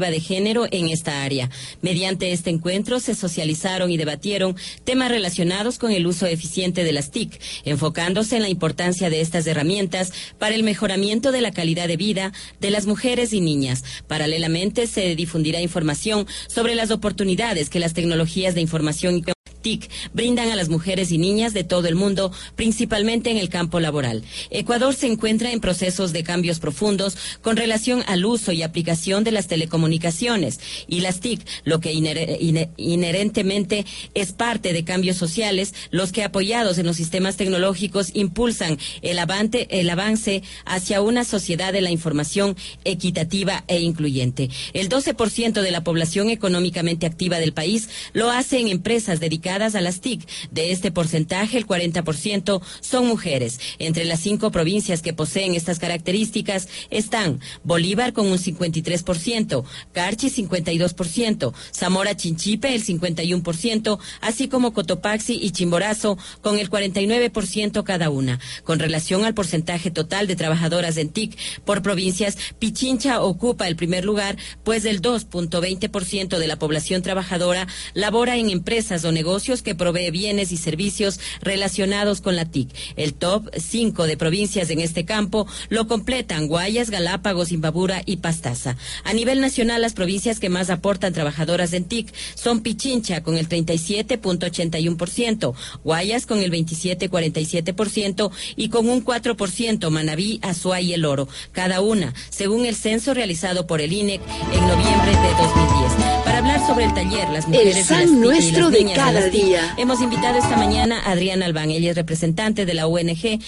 [0.00, 1.50] de género en esta área.
[1.82, 7.10] Mediante este encuentro se socializaron y debatieron temas relacionados con el uso eficiente de las
[7.10, 11.96] TIC, enfocándose en la importancia de estas herramientas para el mejoramiento de la calidad de
[11.96, 13.84] vida de las mujeres y niñas.
[14.08, 19.33] Paralelamente se difundirá información sobre las oportunidades que las tecnologías de información y
[19.64, 23.80] TIC brindan a las mujeres y niñas de todo el mundo, principalmente en el campo
[23.80, 24.22] laboral.
[24.50, 29.32] Ecuador se encuentra en procesos de cambios profundos con relación al uso y aplicación de
[29.32, 35.74] las telecomunicaciones y las TIC, lo que inher inher inherentemente es parte de cambios sociales,
[35.90, 41.72] los que apoyados en los sistemas tecnológicos impulsan el, avante, el avance hacia una sociedad
[41.72, 42.54] de la información
[42.84, 44.50] equitativa e incluyente.
[44.74, 49.80] El 12% de la población económicamente activa del país lo hace en empresas dedicadas a
[49.80, 50.26] las TIC.
[50.50, 53.60] De este porcentaje, el 40% son mujeres.
[53.78, 61.52] Entre las cinco provincias que poseen estas características están Bolívar con un 53%, Carchi 52%,
[61.72, 68.40] Zamora Chinchipe el 51%, así como Cotopaxi y Chimborazo con el 49% cada una.
[68.64, 74.04] Con relación al porcentaje total de trabajadoras en TIC por provincias, Pichincha ocupa el primer
[74.04, 80.10] lugar, pues el 2.20% de la población trabajadora labora en empresas o negocios que provee
[80.10, 82.70] bienes y servicios relacionados con la TIC.
[82.96, 88.78] El top 5 de provincias en este campo lo completan Guayas, Galápagos, Imbabura y Pastaza.
[89.04, 93.46] A nivel nacional, las provincias que más aportan trabajadoras en TIC son Pichincha con el
[93.48, 101.82] 37.81%, Guayas con el 27.47% y con un 4% Manabí, Azuay y El Oro, cada
[101.82, 104.22] una, según el censo realizado por el INEC
[104.52, 106.13] en noviembre de 2010.
[106.34, 109.72] Para hablar sobre el taller, las mujeres el san nuestro de, de cada día.
[109.78, 113.38] Hemos invitado esta mañana a Adriana Albán, ella es representante de la ONG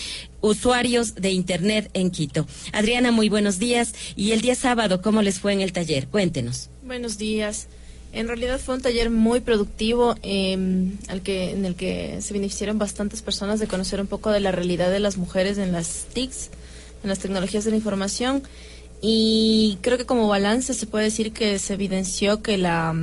[0.40, 2.46] Usuarios de Internet en Quito.
[2.72, 3.92] Adriana, muy buenos días.
[4.14, 6.06] Y el día sábado, ¿cómo les fue en el taller?
[6.06, 6.70] Cuéntenos.
[6.84, 7.66] Buenos días.
[8.12, 10.56] En realidad fue un taller muy productivo eh,
[11.08, 14.52] al que, en el que se beneficiaron bastantes personas de conocer un poco de la
[14.52, 16.50] realidad de las mujeres en las TICs,
[17.02, 18.44] en las tecnologías de la información.
[19.00, 22.94] Y creo que como balance se puede decir que se evidenció que la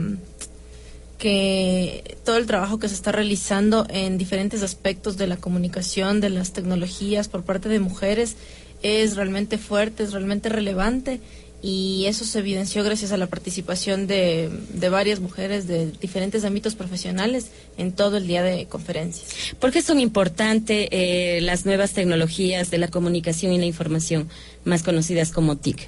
[1.17, 6.29] que todo el trabajo que se está realizando en diferentes aspectos de la comunicación, de
[6.29, 8.35] las tecnologías por parte de mujeres
[8.81, 11.21] es realmente fuerte, es realmente relevante
[11.63, 16.75] y eso se evidenció gracias a la participación de, de, varias mujeres de diferentes ámbitos
[16.75, 17.47] profesionales
[17.77, 19.55] en todo el día de conferencias.
[19.61, 24.27] ¿Por qué son importantes eh, las nuevas tecnologías de la comunicación y la información,
[24.65, 25.87] más conocidas como TIC?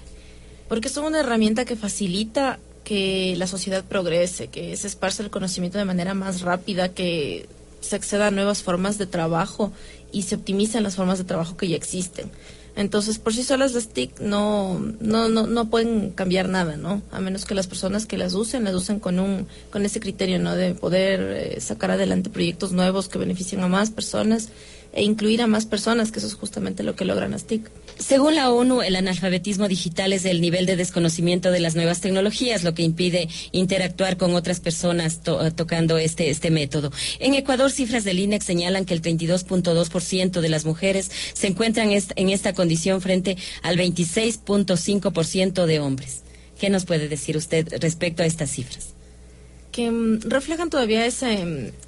[0.69, 5.78] Porque son una herramienta que facilita que la sociedad progrese, que se esparce el conocimiento
[5.78, 7.47] de manera más rápida, que
[7.81, 9.74] se acceda a nuevas formas de trabajo
[10.13, 12.31] y se optimicen las formas de trabajo que ya existen.
[12.75, 17.02] Entonces, por sí solas las TIC no, no, no, no pueden cambiar nada, ¿no?
[17.12, 20.40] A menos que las personas que las usen, las usen con un, con ese criterio,
[20.40, 20.56] ¿no?
[20.56, 24.50] De poder eh, sacar adelante proyectos nuevos que beneficien a más personas
[24.95, 27.69] e incluir a más personas, que eso es justamente lo que logran las TIC.
[28.00, 32.63] Según la ONU, el analfabetismo digital es el nivel de desconocimiento de las nuevas tecnologías,
[32.63, 36.91] lo que impide interactuar con otras personas to tocando este, este método.
[37.19, 42.29] En Ecuador, cifras del INEX señalan que el 32.2% de las mujeres se encuentran en
[42.29, 46.23] esta condición frente al 26.5% de hombres.
[46.59, 48.94] ¿Qué nos puede decir usted respecto a estas cifras?
[49.75, 51.28] Que um, reflejan todavía esa,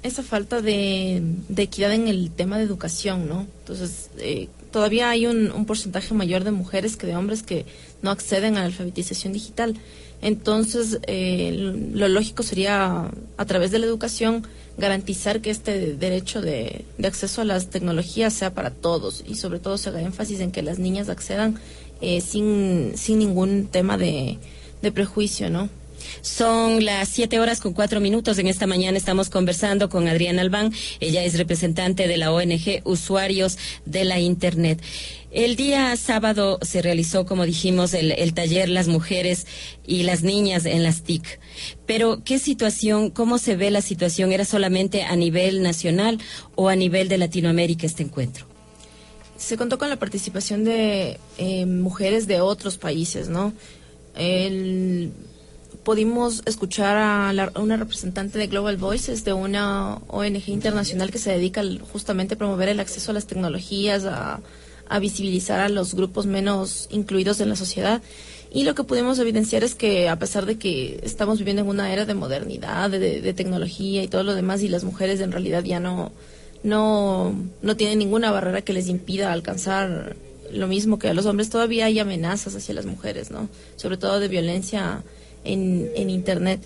[0.02, 1.22] esa falta de,
[1.56, 3.46] equidad en el tema de educación, ¿no?
[3.60, 7.64] Entonces, eh, todavía hay un, porcentaje mayor de mujeres que de hombres que
[8.02, 9.74] no acceden a la alfabetización digital.
[10.20, 11.50] Entonces, eh,
[11.94, 17.40] lo lógico sería, a través de la educación, garantizar que este derecho de, de, acceso
[17.40, 20.78] a las tecnologías sea para todos y sobre todo se haga énfasis en que las
[20.78, 21.58] niñas accedan
[22.02, 24.36] eh, sin, sin ningún tema de,
[24.82, 25.70] de prejuicio, ¿no?
[26.20, 28.38] Son las siete horas con cuatro minutos.
[28.38, 30.72] En esta mañana estamos conversando con Adriana Albán.
[31.00, 34.82] Ella es representante de la ONG Usuarios de la Internet.
[35.30, 39.46] El día sábado se realizó, como dijimos, el, el, taller Las mujeres
[39.86, 41.40] y las niñas en las TIC.
[41.86, 44.32] Pero, ¿qué situación, cómo se ve la situación?
[44.32, 46.18] ¿Era solamente a nivel nacional
[46.54, 48.46] o a nivel de Latinoamérica este encuentro?
[49.36, 53.52] Se contó con la participación de eh, mujeres de otros países, ¿no?
[54.16, 55.12] El
[55.88, 61.30] pudimos escuchar a, la, una representante de Global Voices, de una ONG internacional que se
[61.30, 64.40] dedica justamente a promover el acceso a las tecnologías, a,
[64.86, 68.02] a visibilizar a los grupos menos incluidos en la sociedad.
[68.52, 71.90] Y lo que pudimos evidenciar es que a pesar de que estamos viviendo en una
[71.90, 75.64] era de modernidad, de, de tecnología y todo lo demás, y las mujeres en realidad
[75.64, 76.12] ya no,
[76.62, 80.16] no, no tienen ninguna barrera que les impida alcanzar
[80.52, 83.48] lo mismo que a los hombres, todavía hay amenazas hacia las mujeres, ¿no?
[83.76, 85.02] Sobre todo de violencia
[85.52, 86.60] en, Internet.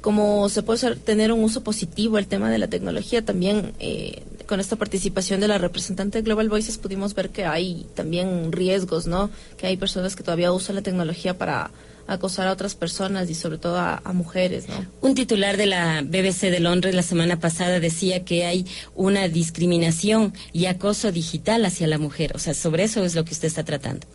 [0.00, 4.60] Como se puede tener un uso positivo el tema de la tecnología, también eh, con
[4.60, 9.30] esta participación de la representante de Global Voices pudimos ver que hay también riesgos, ¿no?
[9.56, 11.70] Que hay personas que todavía usan la tecnología para
[12.06, 14.86] acosar a otras personas y sobre todo a, mujeres, ¿no?
[15.00, 20.34] Un titular de la BBC de Londres la semana pasada decía que hay una discriminación
[20.52, 22.32] y acoso digital hacia la mujer.
[22.34, 24.06] O sea, sobre eso es lo que usted está tratando.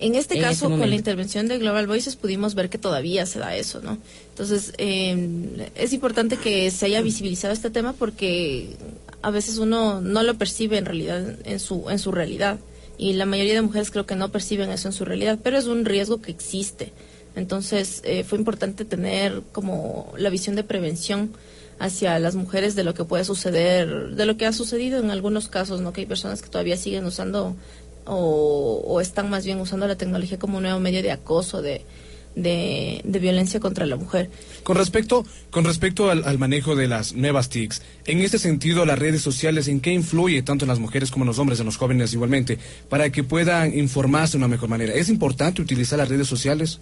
[0.00, 3.40] En este caso, este con la intervención de Global Voices pudimos ver que todavía se
[3.40, 3.98] da eso, ¿no?
[4.30, 8.76] Entonces, em, es importante que se haya visibilizado este tema porque
[9.22, 12.58] a veces uno no lo percibe en realidad, en su, en su realidad.
[12.96, 15.66] Y la mayoría de mujeres creo que no perciben eso en su realidad, pero es
[15.66, 16.92] un riesgo que existe.
[17.34, 21.32] Entonces, eh, fue importante tener como la visión de prevención
[21.78, 25.48] hacia las mujeres de lo que puede suceder, de lo que ha sucedido en algunos
[25.48, 25.92] casos, ¿no?
[25.92, 27.56] Que hay personas que todavía siguen usando
[28.08, 31.84] o, están más bien usando la tecnología como un nuevo medio de acoso, de,
[32.34, 34.30] de, violencia contra la mujer.
[34.62, 39.22] Con respecto, con respecto al, manejo de las nuevas TICs, en este sentido, las redes
[39.22, 42.12] sociales, ¿en qué influye tanto en las mujeres como en los hombres, en los jóvenes
[42.12, 42.58] igualmente,
[42.88, 44.94] para que puedan informarse de una mejor manera?
[44.94, 46.80] ¿Es importante utilizar las redes sociales?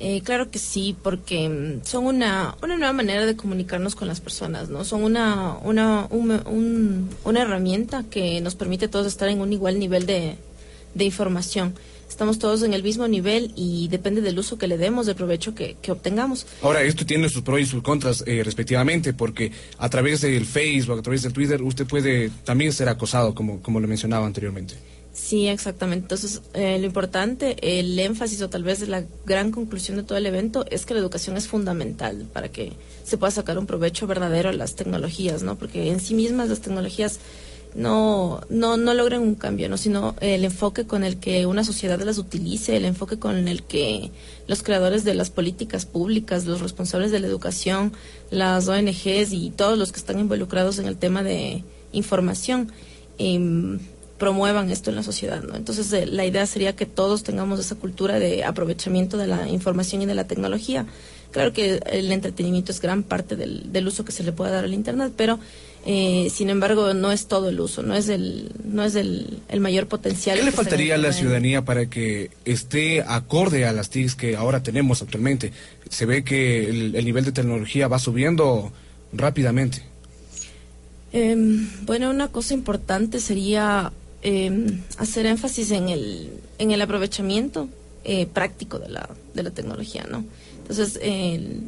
[0.00, 4.20] Eh, claro que sí, porque mm, son una, una nueva manera de comunicarnos con las
[4.20, 4.84] personas, ¿no?
[4.84, 10.06] Son una, una, una herramienta que nos permite a todos estar en un igual nivel
[10.06, 10.36] de,
[10.94, 11.74] de información.
[12.08, 15.54] Estamos todos en el mismo nivel y depende del uso que le demos, del provecho
[15.54, 16.46] que, obtengamos.
[16.62, 20.98] Ahora, esto tiene sus pros y sus contras eh, respectivamente, porque a través del Facebook,
[20.98, 24.74] a través del Twitter, usted puede también ser acosado, como, como lo mencionaba anteriormente.
[25.12, 26.04] Sí, exactamente.
[26.04, 30.26] Entonces, eh, lo importante, el énfasis o tal vez la gran conclusión de todo el
[30.26, 32.72] evento es que la educación es fundamental para que
[33.04, 35.56] se pueda sacar un provecho verdadero a las tecnologías, ¿no?
[35.56, 37.18] Porque en sí mismas las tecnologías
[37.74, 39.76] no, no, no logran un cambio, ¿no?
[39.76, 44.10] sino el enfoque con el que una sociedad las utilice, el enfoque con el que
[44.46, 47.92] los creadores de las políticas públicas, los responsables de la educación,
[48.30, 51.62] las ONGs y todos los que están involucrados en el tema de
[51.92, 52.72] información
[53.18, 53.78] em,
[54.18, 55.42] promuevan esto en la sociedad.
[55.42, 55.54] ¿no?
[55.54, 60.02] Entonces, eh, la idea sería que todos tengamos esa cultura de aprovechamiento de la información
[60.02, 60.86] y de la tecnología.
[61.30, 64.64] Claro que el entretenimiento es gran parte del, del uso que se le puede dar
[64.64, 65.38] al Internet, pero
[65.90, 69.86] eh, sin embargo, no es todo el uso, no es el, no es el, mayor
[69.86, 70.38] potencial.
[70.38, 74.62] ¿Qué le faltaría a la ciudadanía para que esté acorde a las TICs que ahora
[74.62, 75.50] tenemos actualmente?
[75.88, 78.70] Se ve que el, nivel de tecnología va subiendo
[79.14, 79.82] rápidamente.
[81.14, 83.90] Em, bueno, una cosa importante sería
[84.20, 87.66] em, hacer énfasis en el, en el aprovechamiento
[88.04, 90.22] eh, práctico de la, de la tecnología, ¿no?
[90.58, 91.62] Entonces, el,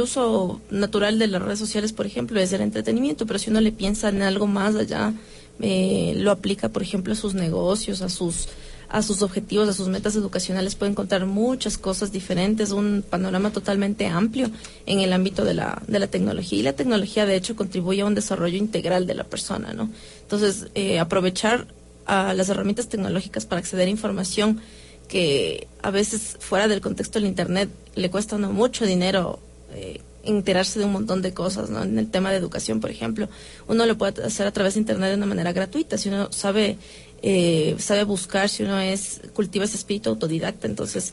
[0.00, 3.72] uso natural de las redes sociales, por ejemplo, es el entretenimiento, pero si uno le
[3.72, 5.14] piensa en algo más allá,
[5.60, 8.48] eh, lo aplica, por ejemplo, a sus negocios, a sus
[8.88, 14.06] a sus objetivos, a sus metas educacionales, puede encontrar muchas cosas diferentes, un panorama totalmente
[14.06, 14.50] amplio
[14.86, 16.58] en el ámbito de la, de la tecnología.
[16.58, 19.90] Y la tecnología, de hecho, contribuye a un desarrollo integral de la persona, ¿no?
[20.22, 21.66] Entonces, eh, aprovechar
[22.06, 24.60] a las herramientas tecnológicas para acceder a información
[25.08, 29.40] que a veces fuera del contexto del Internet le cuesta mucho dinero
[29.76, 31.82] eh, enterarse de un montón de cosas, ¿no?
[31.82, 33.28] En el tema de educación, por ejemplo,
[33.68, 36.78] uno lo puede hacer a través de Internet de una manera gratuita, si uno sabe,
[37.22, 41.12] eh, sabe buscar, si uno es, cultiva ese espíritu autodidacta, entonces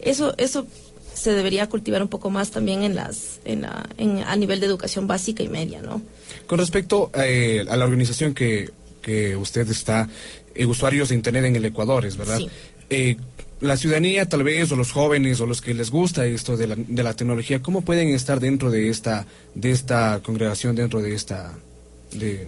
[0.00, 0.66] eso, eso
[1.12, 4.66] se debería cultivar un poco más también en las, en la, en, a nivel de
[4.66, 6.00] educación básica y media, ¿no?
[6.46, 8.70] Con respecto eh, a la organización que,
[9.02, 10.08] que usted está,
[10.66, 12.38] usuarios de Internet en el Ecuador, ¿es verdad?
[12.38, 12.48] Sí
[13.64, 16.76] la ciudadanía tal vez o los jóvenes o los que les gusta esto de la,
[16.76, 21.52] de la tecnología, ¿cómo pueden estar dentro de esta de esta congregación, dentro de esta
[22.12, 22.46] de,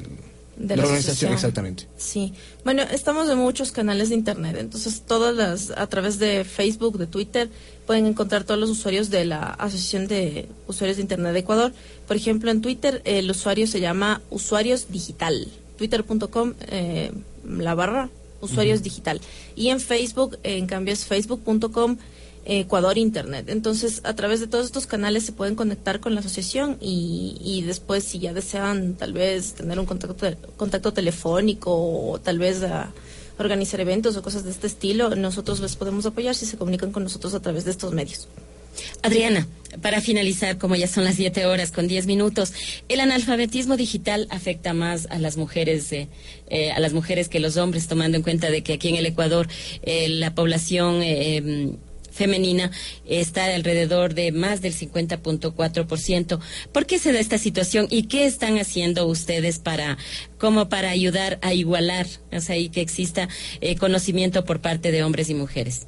[0.58, 1.86] la, organización exactamente?
[1.96, 2.32] Sí,
[2.64, 7.06] bueno, estamos en muchos canales de internet, entonces todas las a través de Facebook, de
[7.06, 7.50] Twitter
[7.86, 11.72] pueden encontrar todos los usuarios de la Asociación de Usuarios de Internet de Ecuador.
[12.06, 17.12] Por ejemplo, en Twitter el usuario se llama Usuarios Digital, twitter.com eh,
[17.48, 19.20] la barra usuarios digital.
[19.54, 21.96] Y en Facebook, en cambio, es facebook.com
[22.46, 23.48] Ecuador Internet.
[23.48, 27.62] Entonces, a través de todos estos canales se pueden conectar con la asociación y, y
[27.62, 30.26] después, si ya desean tal vez tener un contacto,
[30.56, 32.62] contacto telefónico o tal vez
[33.38, 37.02] organizar eventos o cosas de este estilo, nosotros les podemos apoyar si se comunican con
[37.02, 38.28] nosotros a través de estos medios.
[39.02, 39.46] Adriana,
[39.82, 42.52] para finalizar, como ya son las siete horas con diez minutos,
[42.88, 46.08] el analfabetismo digital afecta más a las mujeres, eh,
[46.48, 49.06] eh, a las mujeres que los hombres, tomando en cuenta de que aquí en el
[49.06, 49.48] Ecuador
[49.82, 51.02] eh, la población
[52.16, 52.70] femenina
[53.04, 56.40] está alrededor de más del 50.4%.
[56.72, 59.98] ¿Por qué se da esta situación y qué están haciendo ustedes para
[60.38, 63.28] como para ayudar a igualar, o sea, y que exista
[63.60, 65.86] eh, conocimiento por parte de hombres y mujeres?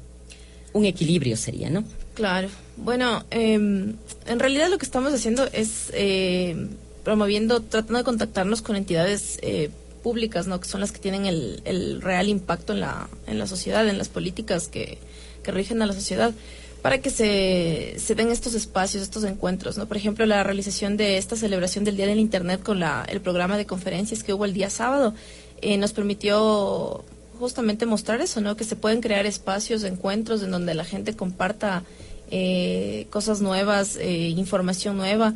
[0.71, 1.83] Un equilibrio sería, ¿no?
[2.19, 2.49] Claro.
[2.75, 3.95] Bueno, em,
[4.25, 6.67] en realidad lo que estamos haciendo es eh,
[7.05, 9.69] promoviendo, tratando de contactarnos con entidades eh,
[10.03, 10.59] públicas, ¿no?
[10.59, 13.97] Que son las que tienen el, el, real impacto en la, en la sociedad, en
[13.97, 14.97] las políticas que,
[15.43, 16.33] que rigen a la sociedad
[16.81, 19.87] para que se, se, den estos espacios, estos encuentros, ¿no?
[19.87, 23.55] Por ejemplo, la realización de esta celebración del Día del Internet con la, el programa
[23.55, 25.13] de conferencias que hubo el día sábado
[25.61, 27.05] eh, nos permitió
[27.39, 28.57] justamente mostrar eso, ¿no?
[28.57, 31.83] Que se pueden crear espacios, encuentros en donde la gente comparta
[32.31, 35.33] eh, cosas nuevas, eh, información nueva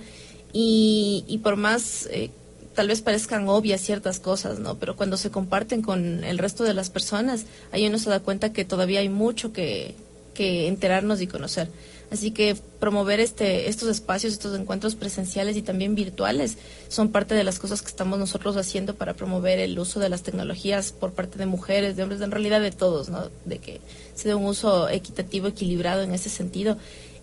[0.51, 2.29] y, y por más eh,
[2.75, 4.75] tal vez parezcan obvias ciertas cosas, ¿no?
[4.75, 8.53] Pero cuando se comparten con el resto de las personas, ahí uno se da cuenta
[8.53, 9.95] que todavía hay mucho que,
[10.33, 11.69] que enterarnos y conocer.
[12.11, 16.57] Así que promover este, estos espacios, estos encuentros presenciales y también virtuales
[16.87, 20.21] son parte de las cosas que estamos nosotros haciendo para promover el uso de las
[20.21, 23.29] tecnologías por parte de mujeres, de hombres, en realidad de todos, ¿no?
[23.45, 23.81] De que
[24.13, 26.77] se dé un uso equitativo, equilibrado en ese sentido.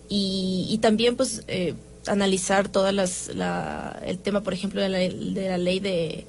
[0.09, 1.73] Y, y también, pues, eh,
[2.07, 6.25] analizar todas las, la, el tema, por ejemplo, de la, de la ley de,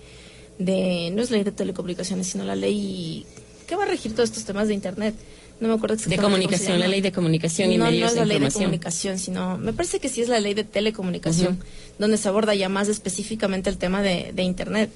[0.59, 3.27] de, no es ley de telecomunicaciones, sino la ley
[3.67, 5.15] que va a regir todos estos temas de Internet.
[5.61, 8.21] No me acuerdo De comunicación, la ley de comunicación y no, medios no es la
[8.23, 11.59] de ley de comunicación, sino me parece que sí es la ley de telecomunicación,
[11.99, 14.91] donde se aborda ya más específicamente el tema de, de Internet.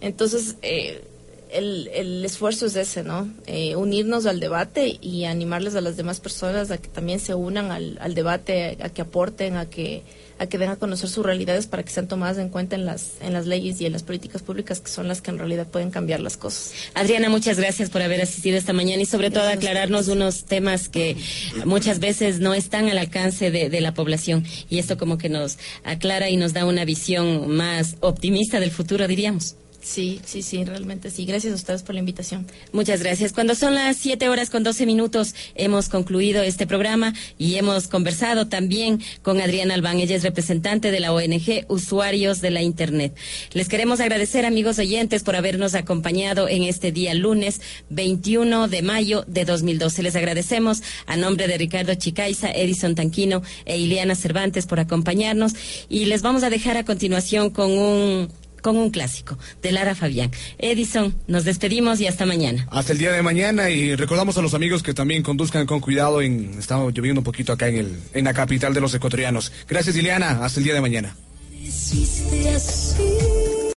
[0.00, 1.02] Entonces, eh,
[1.50, 3.28] el, el esfuerzo es ese, ¿no?
[3.46, 7.70] Eh, unirnos al debate y animarles a las demás personas a que también se unan
[7.70, 10.02] al, al debate, a que aporten, a que
[10.38, 13.12] a que den a conocer sus realidades para que sean tomadas en cuenta en las
[13.22, 15.90] en las leyes y en las políticas públicas que son las que en realidad pueden
[15.90, 16.72] cambiar las cosas.
[16.94, 20.44] Adriana, muchas gracias por haber asistido esta mañana y sobre todo Gracias a aclararnos unos
[20.44, 21.16] temas que
[21.64, 25.58] muchas veces no están al alcance de, de la población y esto como que nos
[25.84, 29.56] aclara y nos da una visión más optimista del futuro, diríamos.
[29.86, 31.24] Sí, sí, sí, realmente sí.
[31.26, 32.44] Gracias a ustedes por la invitación.
[32.72, 33.32] Muchas gracias.
[33.32, 38.48] Cuando son las siete horas con 12 minutos, hemos concluido este programa y hemos conversado
[38.48, 40.00] también con Adriana Albán.
[40.00, 43.16] Ella es representante de la ONG Usuarios de la Internet.
[43.52, 49.24] Les queremos agradecer, amigos oyentes, por habernos acompañado en este día lunes 21 de mayo
[49.28, 50.02] de 2012.
[50.02, 55.52] Les agradecemos a nombre de Ricardo Chicaiza, Edison Tanquino e Ileana Cervantes por acompañarnos
[55.88, 60.32] y les vamos a dejar a continuación con un con un clásico de Lara Fabián.
[60.58, 62.66] Edison, nos despedimos y hasta mañana.
[62.72, 66.20] Hasta el día de mañana y recordamos a los amigos que también conduzcan con cuidado.
[66.20, 69.52] En, está lloviendo un poquito acá en, el, en la capital de los ecuatorianos.
[69.68, 70.44] Gracias, Ileana.
[70.44, 71.14] Hasta el día de mañana.